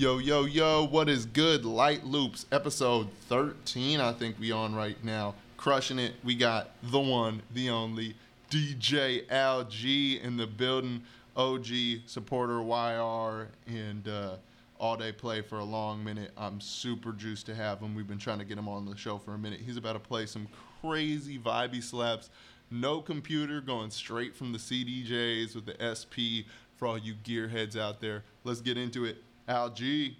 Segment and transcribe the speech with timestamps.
[0.00, 1.66] Yo, yo, yo, what is good?
[1.66, 5.34] Lite Loops, episode 13, I think we on right now.
[5.58, 6.14] Crushing it.
[6.24, 8.14] We got the one, the only
[8.50, 11.02] DJ Al G in the building.
[11.36, 11.66] OG
[12.06, 14.36] supporter YR and uh,
[14.78, 16.30] all day play for a long minute.
[16.34, 17.94] I'm super juiced to have him.
[17.94, 19.60] We've been trying to get him on the show for a minute.
[19.60, 20.48] He's about to play some
[20.80, 22.30] crazy vibey slaps.
[22.70, 26.48] No computer, going straight from the CDJs with the SP
[26.78, 28.24] for all you gearheads out there.
[28.44, 29.22] Let's get into it.
[29.50, 30.14] Al G.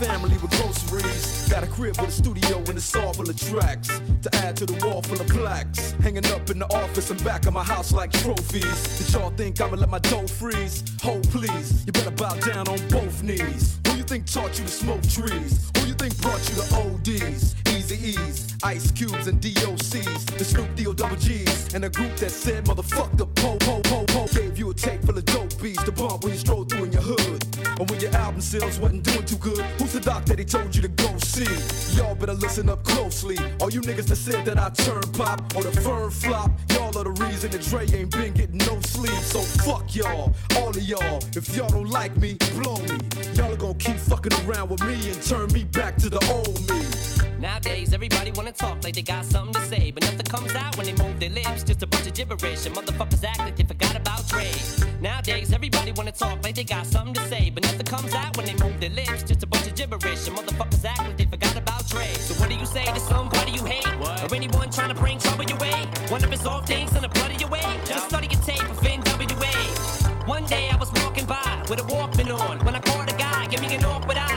[0.00, 1.48] family with groceries.
[1.50, 4.00] Got a crib with a studio and it's all full of tracks.
[4.22, 5.92] To add to the wall full of plaques.
[6.02, 8.98] Hanging up in the office and back of my house like trophies.
[8.98, 10.82] Did y'all think I'ma let my dough freeze?
[11.02, 13.78] Hold please, you better bow down on both knees.
[13.86, 15.70] Who you think taught you to smoke trees?
[15.76, 17.54] Who you think brought you to ODs?
[17.64, 20.38] Eazy-E's, Ice Cubes, and DOCs.
[20.38, 21.74] The Snoop D-O double G's.
[21.74, 24.26] And a group that said, motherfuck the po po po po.
[24.26, 26.92] Gave you a tape full of dope beats to bump when you stroll through in
[26.92, 27.44] your hood.
[27.78, 30.74] And when your album sales wasn't doing too good, who's the doc that they told
[30.74, 31.48] you to go see?
[31.96, 33.38] Y'all better listen up closely.
[33.60, 37.04] All you niggas that said that I turn pop or the firm flop, y'all are
[37.04, 39.12] the reason that Dre ain't been getting no sleep.
[39.22, 41.20] So fuck y'all, all of y'all.
[41.36, 42.98] If y'all don't like me, blow me.
[43.34, 46.60] Y'all are gonna keep fucking around with me and turn me back to the old
[46.70, 46.80] me.
[47.38, 50.86] Nowadays, everybody wanna talk like they got something to say, but nothing comes out when
[50.86, 51.62] they move their lips.
[51.62, 54.50] Just a bunch of gibberish, and motherfuckers act like they forgot about Dre.
[55.00, 58.44] Nowadays, everybody wanna talk like they got something to say, but nothing comes out when
[58.46, 59.22] they move their lips.
[59.22, 61.24] Just a bunch of gibberish, and motherfuckers act like they
[62.50, 65.86] do you say to somebody you hate, or anyone trying to bring trouble your way?
[66.08, 67.62] One of his off things in the blood of your way.
[67.84, 70.26] Just study your tape of NWA.
[70.26, 73.46] One day I was walking by with a Walkman on when I caught a guy,
[73.46, 74.29] give me an awkward eye.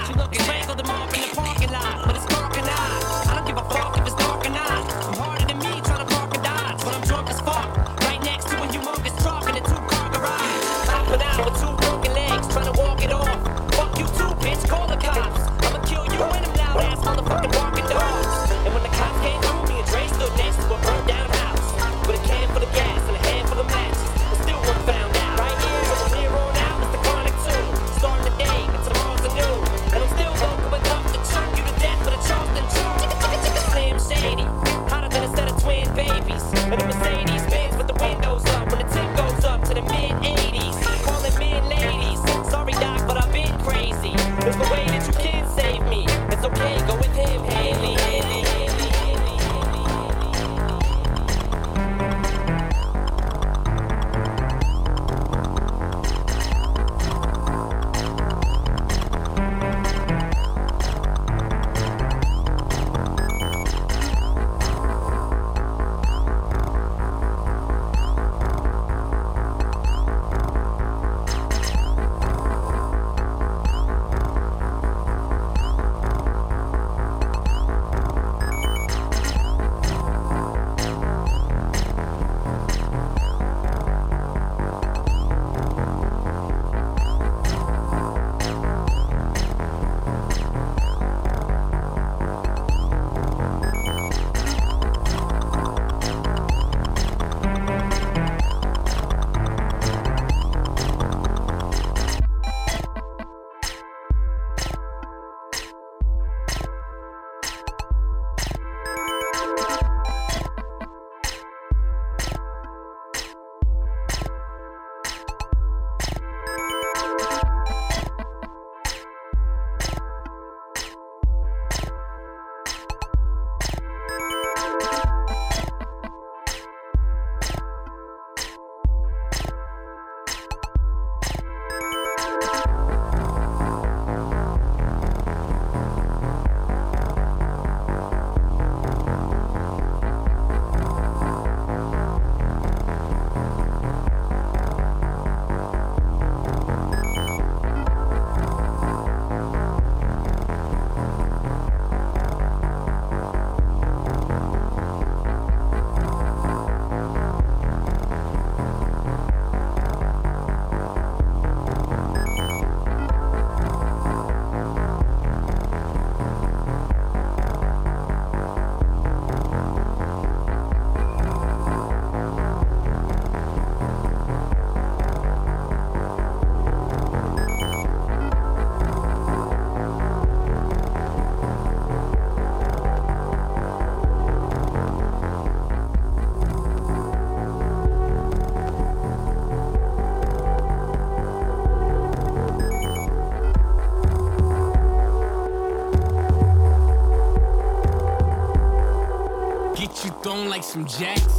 [200.73, 201.32] Some jacks,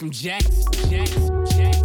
[0.00, 1.14] some jacks, jacks,
[1.54, 1.79] jacks,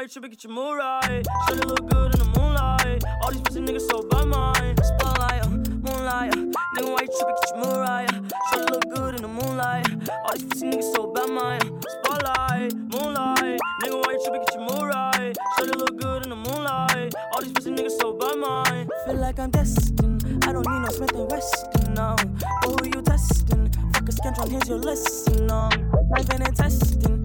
[0.00, 0.30] why you tripping?
[0.30, 1.22] Get your Mariah.
[1.46, 3.04] Shawty look good in the moonlight.
[3.22, 5.44] All these pussy niggas so bad, my spotlight.
[5.44, 6.40] uh, Moonlight, uh,
[6.74, 7.36] nigga, why you tripping?
[7.36, 8.08] Get your Mariah.
[8.48, 9.86] Shawty look good in the moonlight.
[10.24, 11.58] All these pussy niggas so bad, my
[12.00, 12.72] spotlight.
[12.72, 14.40] Moonlight, nigga, why you tripping?
[14.40, 15.34] Get your Mariah.
[15.58, 17.14] Shawty look good in the moonlight.
[17.34, 20.24] All these pussy niggas so bad, my feel like I'm destined.
[20.46, 22.16] I don't need no Smith and Wesson, no.
[22.62, 23.68] But who you testing?
[23.92, 25.68] Fuck a scantron, here's your lesson, no.
[26.10, 27.19] Knife and testing,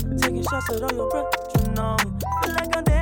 [0.49, 1.97] shots around your breath, you know.
[2.43, 2.94] Feel like I'm dead.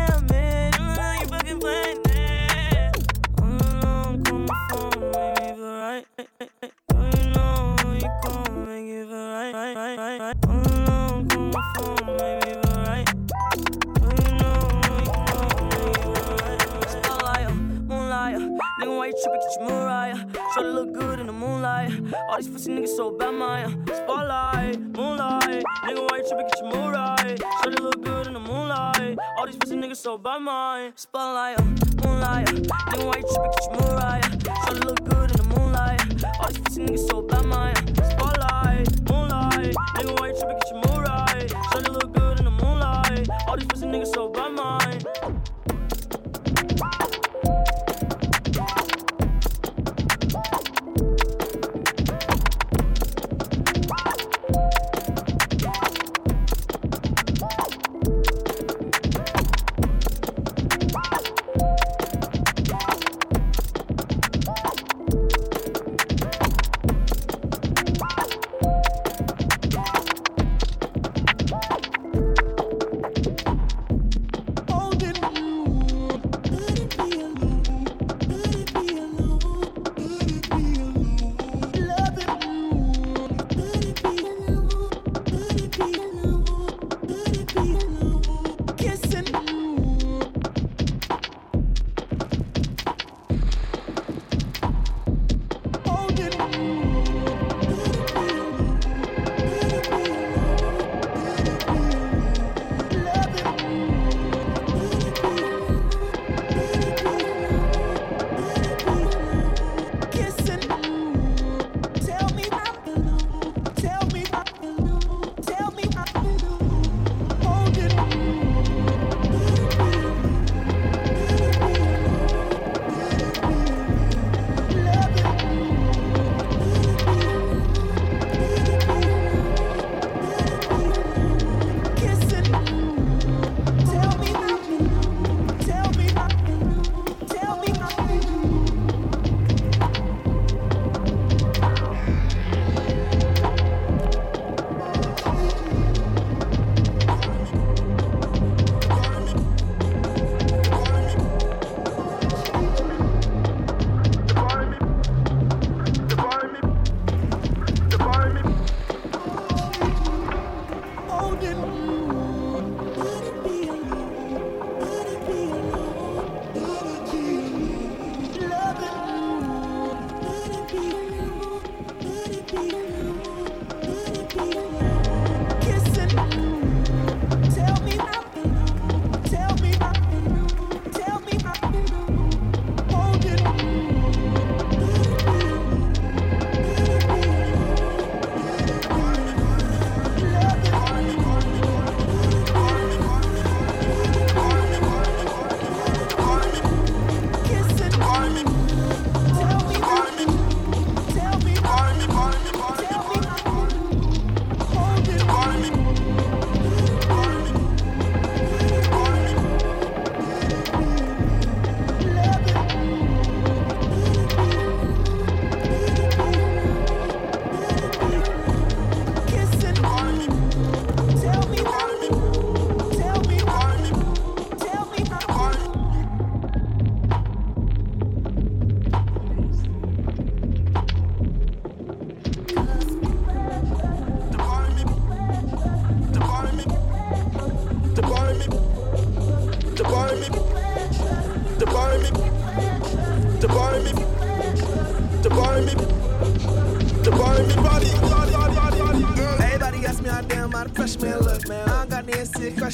[22.33, 25.63] All these pussy niggas so bad, my uh, spotlight, moonlight.
[25.83, 26.47] Nigga, why you tripping?
[26.47, 27.37] Get your Mariah.
[27.37, 29.19] Shawty look good in the moonlight.
[29.37, 31.63] All these pussy niggas so bad, my spotlight, uh,
[32.03, 32.49] moonlight.
[32.49, 32.53] uh,
[32.89, 33.51] Nigga, why you tripping?
[33.51, 34.21] Get your Mariah.
[34.65, 36.23] Shawty look good in the moonlight.
[36.39, 37.71] All these pussy niggas so bad, my
[38.09, 39.75] spotlight, moonlight.
[39.93, 40.57] Nigga, why you tripping?
[40.57, 41.47] Get your Mariah.
[41.69, 43.29] Shawty look good in the moonlight.
[43.47, 45.42] All these pussy niggas so bad, my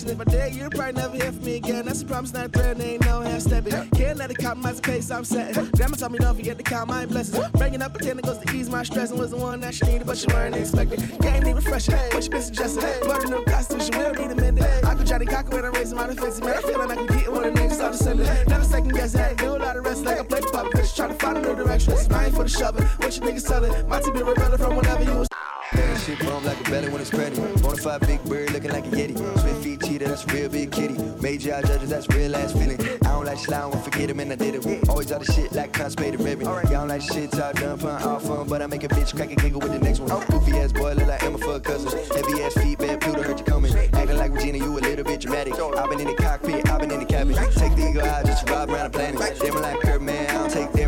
[0.09, 0.21] to.
[0.21, 1.85] If I did, you'd probably never hear from me again.
[1.85, 3.89] That's a promise, not a threat, ain't no half stepping.
[3.91, 5.69] Can't let it compromise the pace I'm setting.
[5.71, 7.47] Grandma told me don't forget to count my blessings.
[7.49, 10.07] Bringing up a goes to ease my stress and was the one that she needed,
[10.07, 10.99] but she weren't expecting.
[11.19, 12.83] Game need refreshing, what you been suggesting?
[13.05, 14.65] But a new constitution will need amended.
[14.83, 16.41] I could Johnny Cocker when I'm raising my defenses.
[16.41, 18.27] Man, I feel like I can get one of the niggas start descending.
[18.47, 19.37] Never second guess it.
[19.37, 20.73] Do a lot of rest like I play the puppet.
[20.73, 21.93] Cause try to find a new direction.
[21.93, 22.83] I mine for the shoving.
[22.83, 23.87] What you niggas selling?
[23.87, 25.28] My team be rebelling from whenever you.
[25.73, 27.37] That shit bump like a belly when it's credit.
[27.61, 29.17] Bonafide big bird looking like a yeti.
[29.39, 30.95] Swift feet cheetah, that's a real big kitty.
[31.21, 32.79] Major eye judges, that's real ass feeling.
[32.81, 34.89] I don't like slime, won't forget him and I did it.
[34.89, 36.45] Always all the shit like constipated ribbon.
[36.45, 39.31] Y'all don't like shit, top done, pun all fun, but I make a bitch crack
[39.31, 40.09] a giggle with the next one.
[40.27, 41.91] Goofy ass boy, look like Emma for a cousin.
[42.15, 43.73] Heavy ass feet, bad Pluto heard you coming.
[43.75, 45.53] Acting like Regina, you a little bit dramatic.
[45.53, 47.35] I've been in the cockpit, I've been in the cabin.
[47.35, 49.39] Take the eagle out, just ride around the planet.
[49.39, 50.78] Damn like Kurt, man, I don't take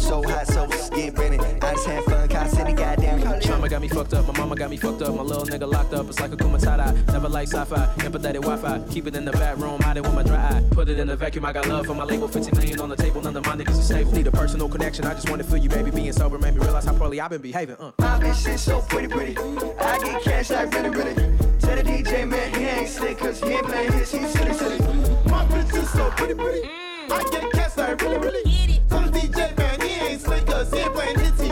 [0.00, 1.40] so hot, so skin branded.
[1.40, 3.20] I just had fun, cause I said it, goddamn.
[3.48, 5.92] Mama got me fucked up, my mama got me fucked up, my little nigga locked
[5.92, 6.08] up.
[6.08, 7.06] It's like a kumatata.
[7.12, 8.80] Never like sci-fi, empathetic Wi-Fi.
[8.90, 10.64] Keep it in the back room, hide it with my dry eye.
[10.70, 12.26] Put it in the vacuum, I got love for my label.
[12.26, 14.10] 15 million on the table, none of my niggas is safe.
[14.12, 15.90] Need a personal connection, I just wanna feel you, baby.
[15.90, 17.76] Being sober made me realize how poorly I've been behaving.
[17.78, 17.92] Uh.
[17.98, 19.36] My bitch shit so pretty, pretty.
[19.36, 21.14] I get cash like really, really.
[21.58, 24.78] Tell the DJ man he ain't slick, cause he ain't playing his, he's silly, silly.
[25.26, 26.68] My bitch is so pretty, pretty.
[27.10, 28.80] I get cash like really, really.
[28.88, 29.59] Tell the DJ
[30.60, 31.49] cause he ain't playing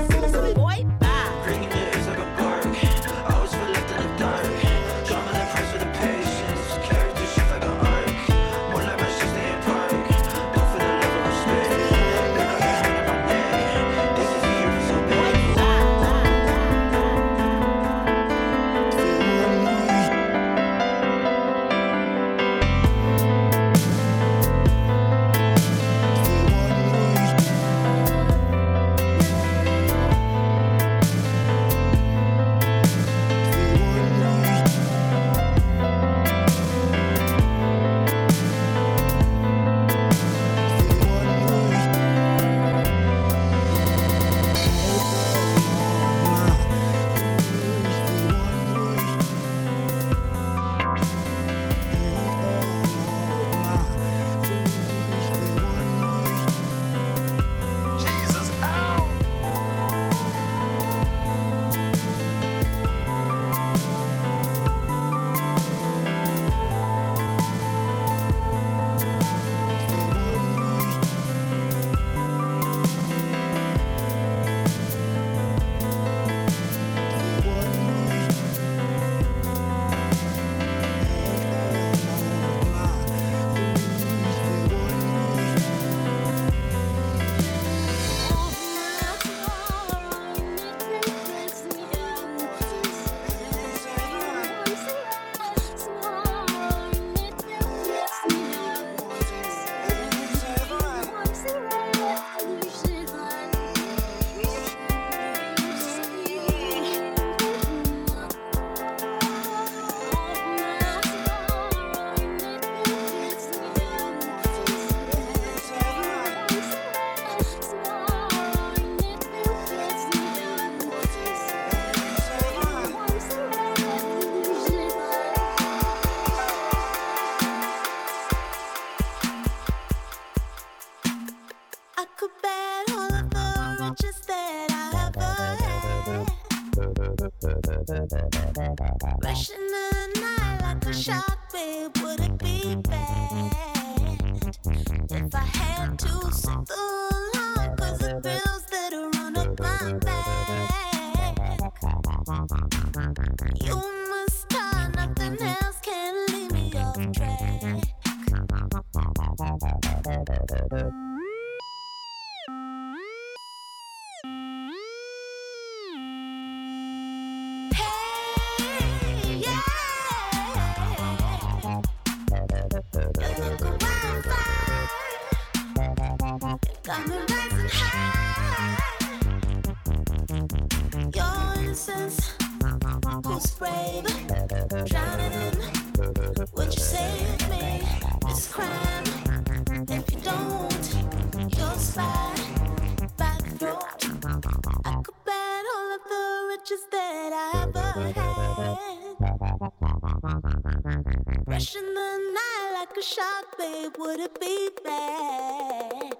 [203.97, 206.19] Would it be bad?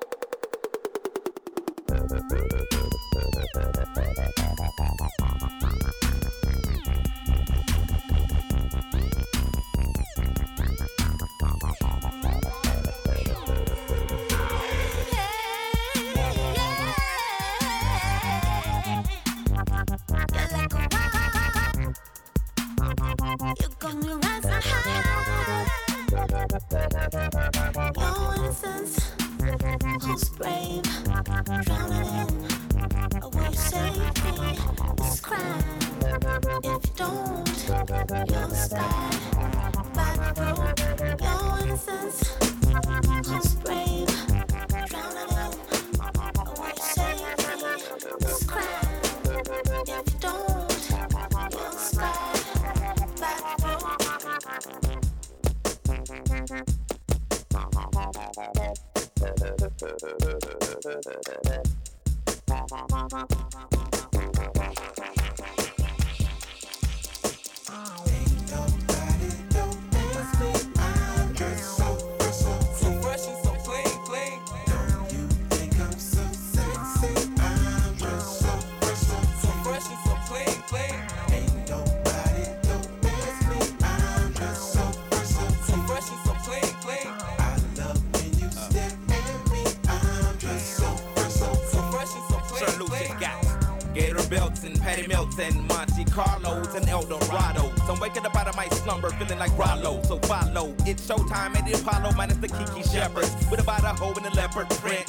[93.99, 97.73] Gator belts and Patty Melts and Monte Carlos and Eldorado.
[97.89, 100.01] I'm waking up out of my slumber feeling like Rollo.
[100.05, 100.73] So follow.
[100.87, 103.35] It's showtime at the Apollo minus the Kiki Shepards.
[103.51, 105.05] With about a hoe and a leopard print.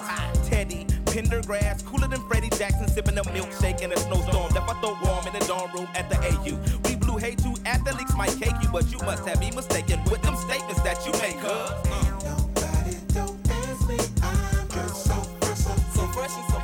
[0.46, 4.52] Teddy, Pendergrass, cooler than Freddie Jackson, sipping a milkshake in a snowstorm.
[4.56, 6.58] Left I throw warm in the dorm room at the AU.
[6.90, 10.24] We blew hay to athletes might cake you, but you must have me mistaken with
[10.24, 11.76] them statements that you make, huh?
[15.94, 16.60] So fresh and so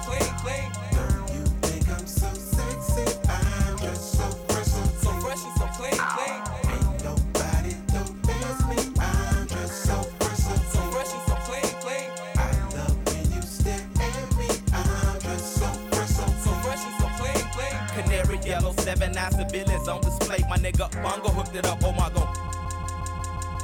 [19.26, 20.44] ounce civilians on display.
[20.50, 21.84] My nigga Bongo hooked it up.
[21.84, 22.30] Oh my god.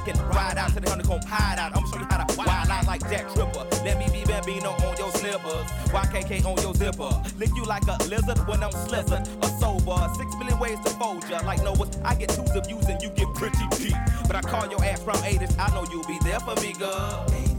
[0.04, 1.76] Can ride out to the honeycomb hide out.
[1.76, 3.64] I'ma show you how to wild out like Jack Tripper.
[3.84, 5.66] Let me be Bambino on your slippers.
[5.94, 7.12] YKK on your zipper.
[7.38, 9.22] Lick you like a lizard when I'm slizzard.
[9.42, 9.96] A sober.
[10.18, 11.40] Six million ways to fold ya.
[11.46, 13.96] Like Noah, I get twos of views and you get pretty deep.
[14.26, 15.54] But I call your ass from 80s.
[15.58, 17.51] I know you'll be there for me, girl.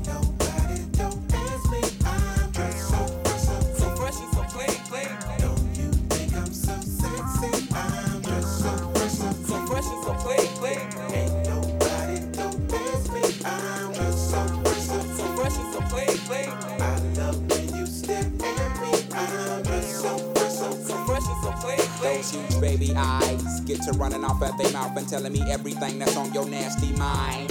[9.91, 10.13] And
[22.23, 26.15] so baby eyes get to running off at their mouth and telling me everything that's
[26.15, 27.49] on your nasty mind.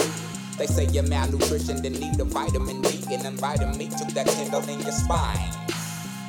[0.58, 4.66] They say you're malnutrition, then need a vitamin D and inviting me to that tingle
[4.68, 5.61] in your spine.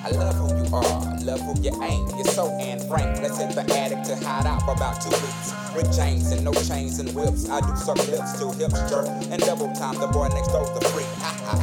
[0.05, 2.15] I love who you are, I love who you ain't.
[2.15, 3.21] You're so Anne Frank.
[3.21, 5.53] Let's hit the attic to hide out for about two weeks.
[5.73, 7.49] With chains and no chains and whips.
[7.49, 9.95] I do suck lips to hips jerk and double time.
[9.95, 11.07] The boy next door's the freak.
[11.23, 11.55] Ha ha.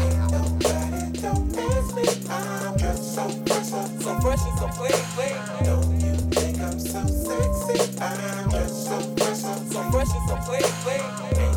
[1.20, 5.36] Don't miss me time cuz so fresh and so clean, clean.
[5.64, 7.98] Don't you think I'm so sexy?
[8.00, 11.49] I'm just so fresh, so fresh so clean, clean.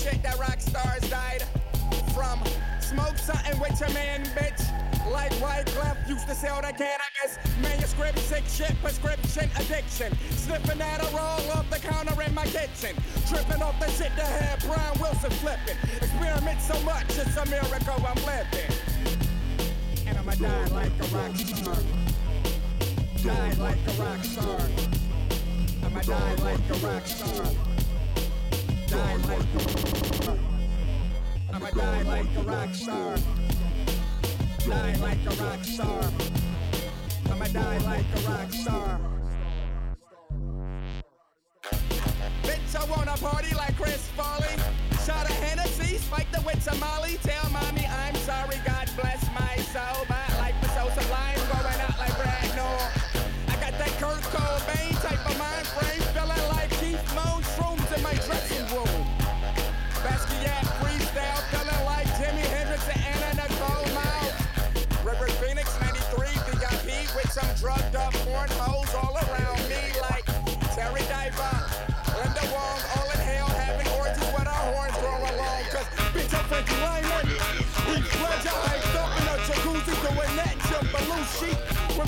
[0.00, 1.44] Shit that rock stars died
[2.14, 2.40] from.
[2.80, 4.64] Smoke something with your man, bitch.
[5.12, 7.38] Like White Wyclef used to sell the cannabis.
[7.60, 10.16] Manuscript, sick shit, prescription, addiction.
[10.30, 12.96] Sniffing at a roll off the counter in my kitchen.
[13.28, 15.76] Tripping off the shit that had Brian Wilson flipping.
[15.96, 18.70] Experiment so much, it's a miracle I'm living.
[20.06, 21.76] And I'ma die like a rock star.
[23.22, 24.60] Die like a rock star.
[25.84, 27.69] I'ma die like a rock star.
[28.90, 29.46] Die like.
[31.54, 33.16] I'ma die like a rock star.
[34.66, 36.12] Die like a rock star.
[37.30, 39.00] I'ma die like a rock star.
[42.42, 44.56] Bitch, I wanna party like Chris Farley.
[45.06, 47.16] Shot a Hennessy, spike the with Molly.
[47.22, 47.39] Tell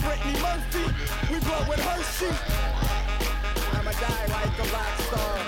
[0.02, 0.84] Brittany Murphy.
[1.32, 2.34] We blow with her sheet.
[3.72, 5.38] I'ma die like a rock star.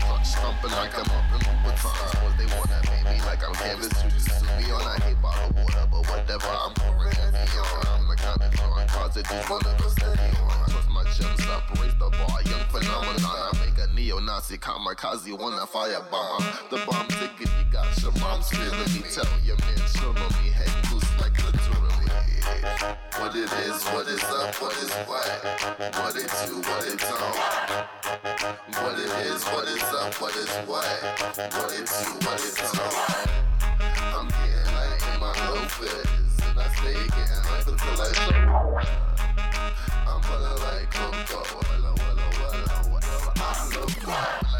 [0.00, 1.22] Clutch, stomping like I'm up.
[2.22, 4.82] What they wanna pay me like I'm canvas, you just me on.
[4.82, 7.81] I hate water, but whatever, I'm pouring on.
[9.12, 10.36] Cards that these wanna steady.
[10.70, 13.24] Trust my gems up, raise the bar, young phenomenon.
[13.24, 16.70] I make a neo-Nazi kamikaze on a firebomb.
[16.70, 19.02] The bomb you got your mom's feeling me.
[19.12, 22.08] Tell your man, chill on me, head loose like literally.
[23.18, 25.28] What it is, what is up, what is what?
[25.96, 27.36] What it do, what it don't?
[28.82, 30.86] What it is, what is up, what is what?
[31.36, 32.96] What it do, what it don't?
[34.14, 35.32] I'm getting like in my
[35.68, 36.21] fizz,
[36.52, 38.80] and I stay getting like until I show.
[40.06, 43.32] I'm feeling like Coco, walla, walla, walla, whatever.
[43.36, 44.51] I look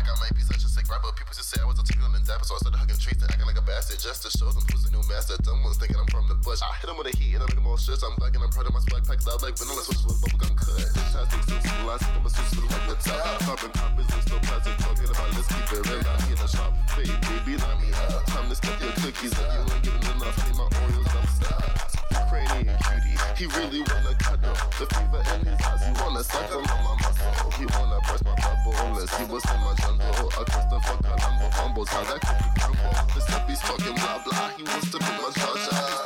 [1.32, 3.48] just say I was a tickle and dapper, so I started hugging trees and acting
[3.48, 5.32] like a bastard just to show them who's the new master.
[5.40, 6.60] Dumb ones thinking I'm from the bush.
[6.60, 8.04] I hit them with a heat and I make them all stressed.
[8.04, 10.52] I'm black and I'm proud of my swag packed out like vanilla switch with bubblegum
[10.60, 10.76] cut.
[10.92, 13.40] Fantastic, so cool, I see them as switch like the top.
[13.48, 16.04] Carbon copies and still plastic, talking about let's keep it real.
[16.04, 18.20] I get a sharp fade, baby, line me up.
[18.28, 20.36] Time to stack your cookies if you ain't giving enough.
[20.36, 21.92] Need my Oreos upstairs.
[22.28, 24.52] Cranny and cutie, he really wanna cuddle.
[24.76, 27.41] The fever in his eyes, he wanna suckle on my muscle.
[27.62, 30.26] He wanna burst my bubble unless he was in my jungle.
[30.36, 32.90] A Christopher Columbo fumbles, how that could be crumble.
[33.14, 36.01] The steppies talking blah blah, he wants to be my charger.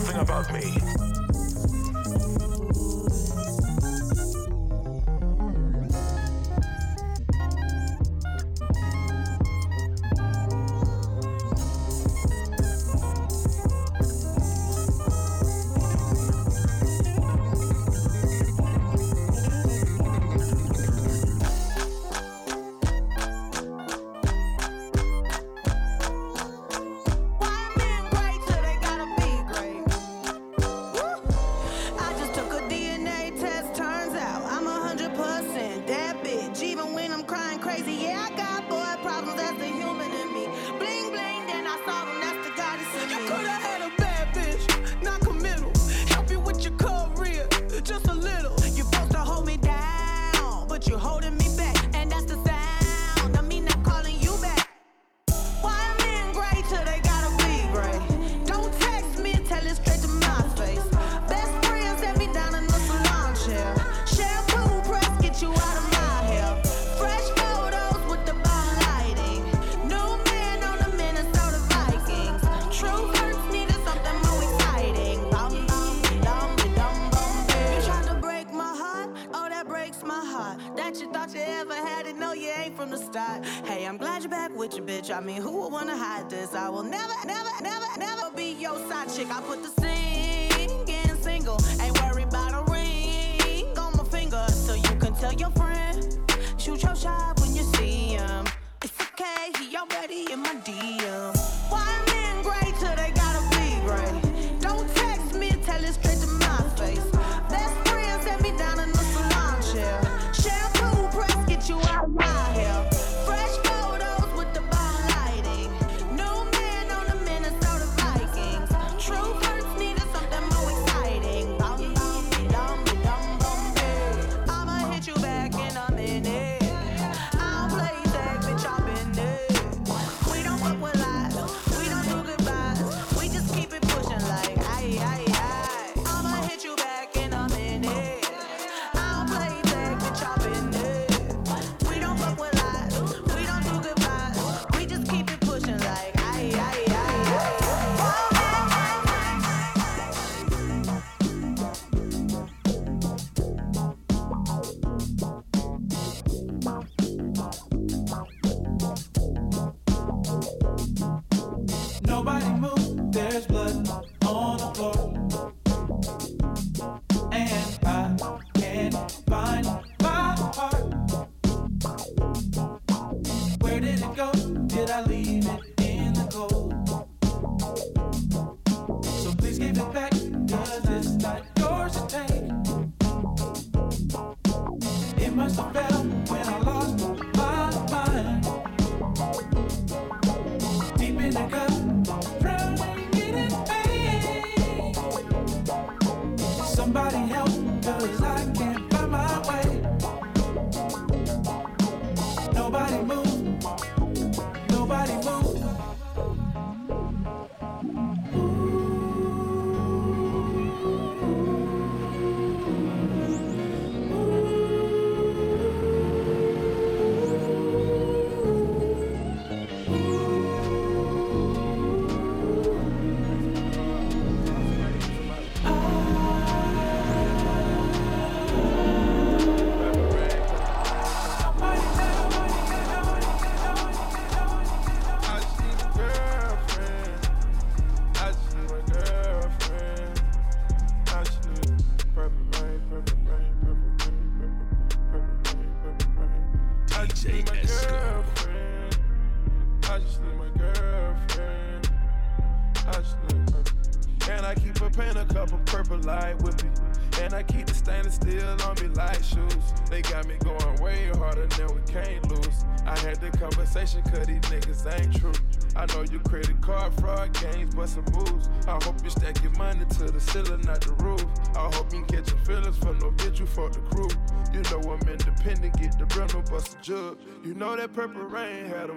[0.00, 0.95] Nothing about me.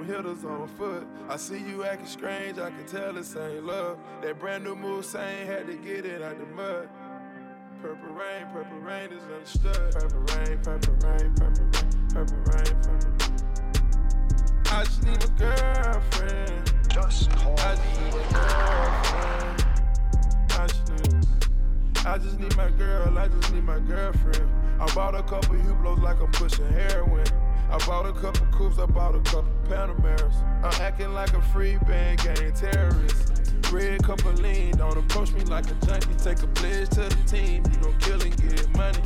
[0.09, 1.07] Hitters on foot.
[1.29, 3.97] I see you acting strange, I can tell this ain't love.
[4.21, 6.89] That brand new move saying had to get it out the mud.
[7.81, 9.93] Purple rain, purple rain is understood.
[9.93, 13.39] Purple rain, purple rain, purple rain, purple rain, purple rain.
[14.71, 16.73] I just need a girlfriend.
[16.89, 17.59] Just call.
[17.59, 19.65] I just need a girlfriend.
[20.51, 22.05] I just need.
[22.05, 23.17] I just need my girl.
[23.17, 24.49] I just need my girlfriend.
[24.81, 27.25] I bought a couple Hublots like I'm pushing heroin.
[27.71, 30.35] I bought a couple coupes, I bought a couple Panameras.
[30.63, 33.53] I'm acting like a free band gang terrorist.
[33.71, 36.15] Red cup of lean, don't approach me like a junkie.
[36.15, 38.99] Take a pledge to the team, you gon' kill and get money.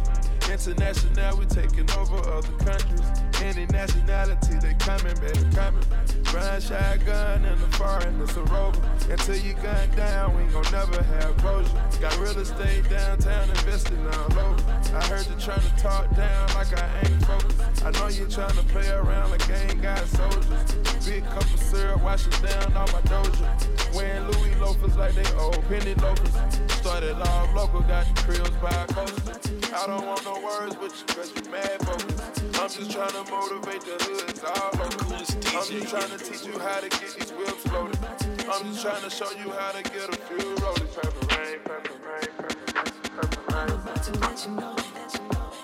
[0.53, 3.01] International, we taking over other countries.
[3.41, 5.83] Any nationality, they coming, baby, coming.
[6.31, 8.79] Run shotgun in the foreign, it's a rover.
[9.09, 11.71] Until you gun down, we gon' never have closure.
[11.99, 14.63] Got real estate downtown, investing all over.
[14.95, 17.83] I heard you trying to talk down like I ain't focused.
[17.83, 20.45] I know you trying to play around like I ain't got soldiers.
[21.03, 23.95] Big cup of syrup, washing down all my doja.
[23.95, 26.62] Wearing Louis loafers like they old penny loafers.
[26.83, 29.21] Started off local, got the krills by coast.
[29.73, 32.43] I don't want no words with you, cause you mad focused.
[32.59, 34.83] I'm just trying to motivate the hoods all over.
[34.83, 37.97] I'm just trying to teach you how to get these whips loaded.
[38.51, 40.93] I'm just trying to show you how to get a few rollies.
[40.93, 43.69] Purple rain, purple rain, purple rain, purple rain.
[43.69, 44.75] I'm about to let you know.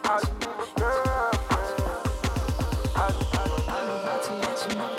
[0.05, 1.99] I just need a girlfriend.
[2.95, 4.95] I just need a I'm about to let you know.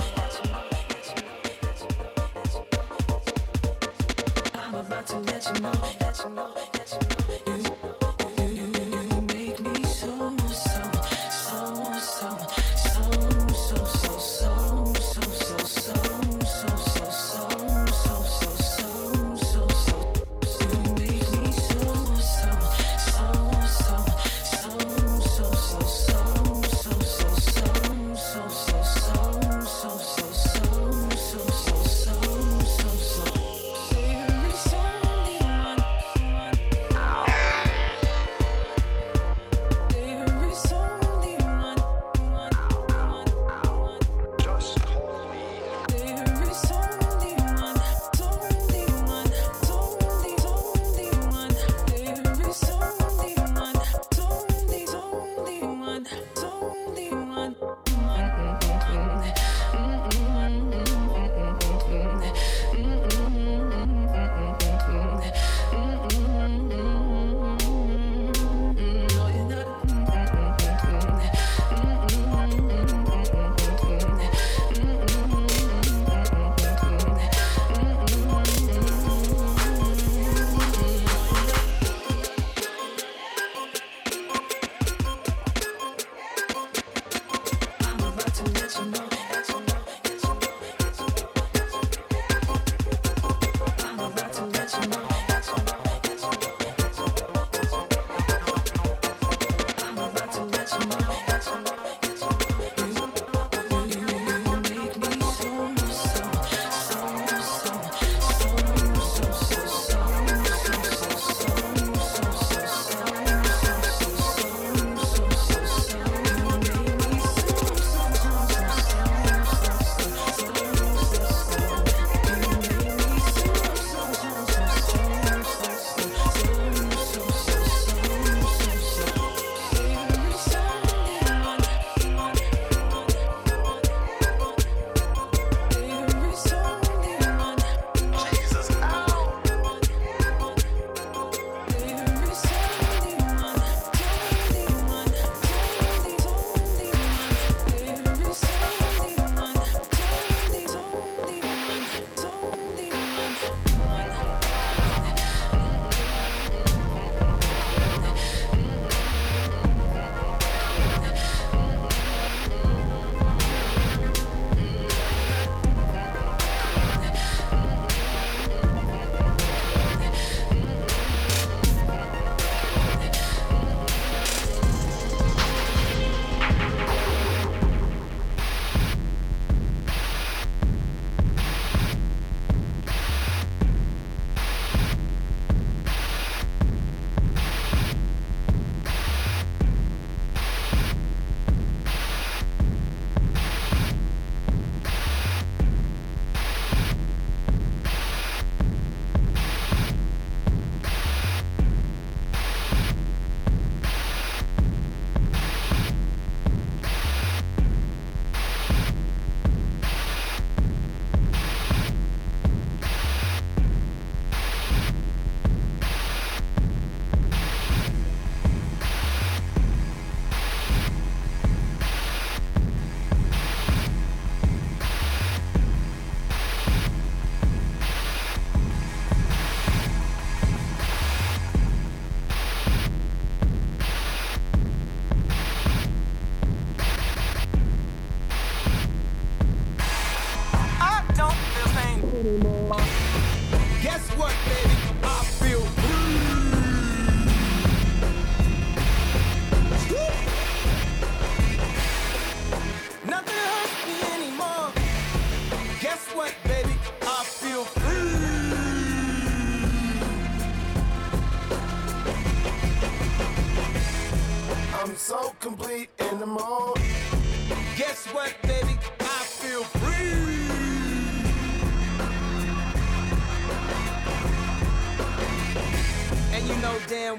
[4.54, 5.72] I'm about to let you know,
[6.24, 7.19] you know, let you know.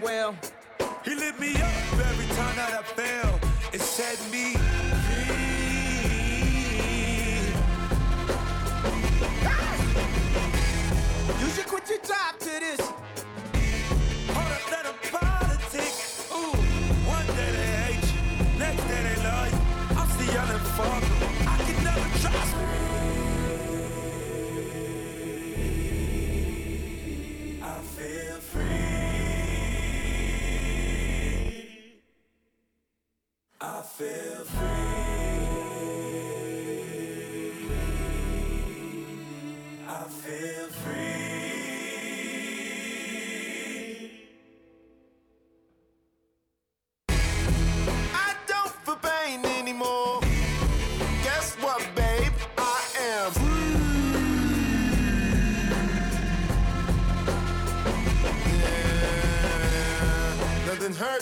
[0.01, 0.35] well.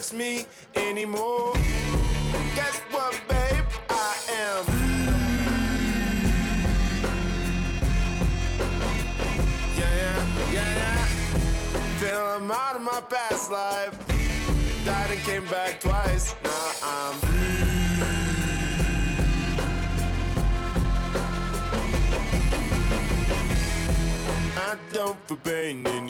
[0.09, 0.45] just me
[0.75, 1.53] anymore.
[2.55, 3.65] Guess what, babe?
[3.89, 4.65] I am.
[9.77, 11.07] Yeah, yeah, yeah, yeah.
[11.99, 13.97] Till I'm out of my past life.
[14.85, 16.35] Died and came back twice.
[16.43, 17.15] Now I'm
[24.61, 26.08] I don't feel pain anymore.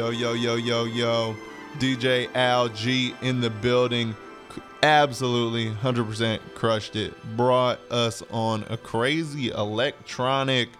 [0.00, 1.36] Yo, yo, yo, yo, yo.
[1.78, 4.16] DJ Al G in the building.
[4.82, 7.12] Absolutely 100% crushed it.
[7.36, 10.70] Brought us on a crazy electronic,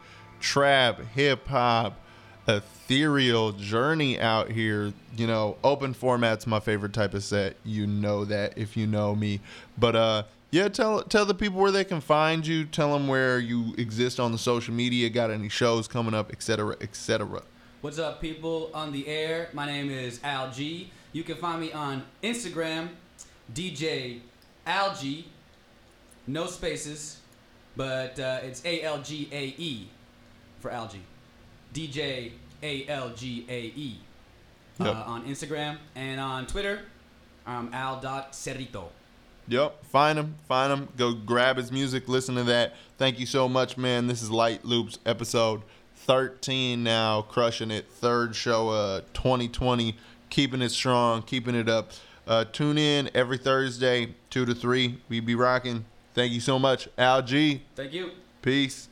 [0.40, 2.00] trap, hip hop,
[2.48, 4.94] ethereal journey out here.
[5.18, 7.56] You know, open format's my favorite type of set.
[7.62, 9.40] You know that if you know me.
[9.76, 12.64] But uh yeah, tell tell the people where they can find you.
[12.64, 15.10] Tell them where you exist on the social media.
[15.10, 17.42] Got any shows coming up, etc., etc.
[17.80, 19.48] What's up, people on the air?
[19.52, 20.90] My name is Al G.
[21.12, 22.88] You can find me on Instagram,
[23.54, 24.20] DJ
[24.66, 25.26] Al G.
[26.26, 27.20] No spaces,
[27.76, 29.88] but uh, it's A L G A E
[30.60, 31.00] for Algae.
[31.72, 33.98] DJ A L G A E
[34.78, 34.96] uh, Yep.
[35.06, 36.80] on Instagram and on Twitter.
[37.46, 38.88] I'm al.cerrito.
[39.48, 40.88] Yep, find him, find him.
[40.96, 42.74] Go grab his music, listen to that.
[42.98, 44.06] Thank you so much, man.
[44.06, 45.62] This is Lite Loops episode
[46.06, 47.86] 13 now, crushing it.
[47.88, 49.96] Third show, uh, 2020,
[50.28, 51.92] keeping it strong, keeping it up.
[52.26, 54.98] Uh, tune in every Thursday, two to three.
[55.08, 55.84] We be rocking.
[56.14, 57.62] Thank you so much, Al G.
[57.74, 58.10] Thank you.
[58.42, 58.89] Peace.